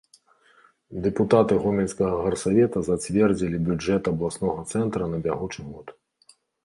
[1.07, 5.87] Дэпутаты гомельскага гарсавета зацвердзілі бюджэт абласнога цэнтра на бягучы год.